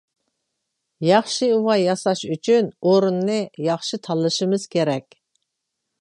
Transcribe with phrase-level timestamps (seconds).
[1.07, 3.37] -ياخشى ئۇۋا ياساش ئۈچۈن ئورۇننى
[3.69, 5.09] ياخشى تاللىشىمىز كېرەك.